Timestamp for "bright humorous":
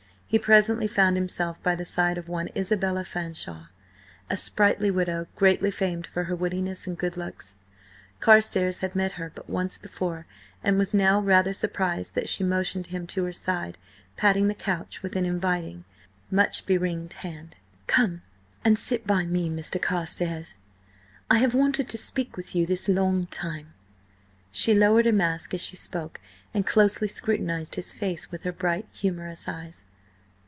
28.53-29.49